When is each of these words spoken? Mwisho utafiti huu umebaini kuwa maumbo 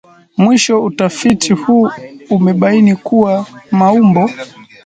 Mwisho 0.37 0.83
utafiti 0.83 1.53
huu 1.53 1.91
umebaini 2.29 2.95
kuwa 2.95 3.47
maumbo 3.71 4.29